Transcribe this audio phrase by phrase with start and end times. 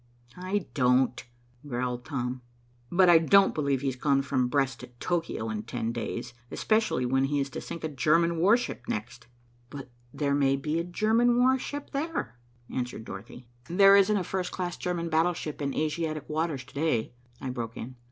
[0.35, 1.23] "I don't,"
[1.67, 2.41] growled Tom.
[2.91, 7.25] "But I don't believe he's gone from Brest to Tokio in ten days, especially when
[7.25, 9.27] he is to sink a German warship next."
[9.69, 13.45] "But there may be a German warship there," answered Dorothy.
[13.69, 17.95] "There isn't a first class German battleship in Asiatic waters to day," I broke in.